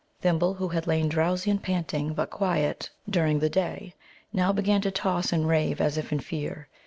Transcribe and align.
Thimble, 0.21 0.55
who 0.55 0.69
had 0.69 0.87
lain 0.87 1.09
drowsy 1.09 1.51
and 1.51 1.61
panting, 1.61 2.15
but 2.15 2.31
quiet, 2.31 2.89
during 3.07 3.37
the 3.37 3.51
day, 3.51 3.93
now 4.33 4.51
began 4.51 4.81
to 4.81 4.89
toss 4.89 5.31
and 5.31 5.47
rave 5.47 5.79
as 5.79 5.95
if 5.95 6.11
in 6.11 6.19
fear. 6.21 6.67